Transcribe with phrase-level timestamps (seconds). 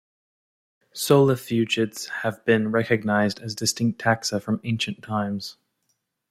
[0.95, 5.57] Solifugids have been recognised as distinct taxa from ancient times.